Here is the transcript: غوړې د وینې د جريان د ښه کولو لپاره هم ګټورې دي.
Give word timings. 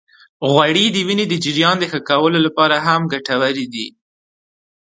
غوړې 0.51 0.85
د 0.91 0.97
وینې 1.07 1.25
د 1.29 1.33
جريان 1.45 1.75
د 1.79 1.83
ښه 1.91 1.99
کولو 2.09 2.37
لپاره 2.45 2.75
هم 2.85 3.01
ګټورې 3.13 3.65
دي. 3.73 3.87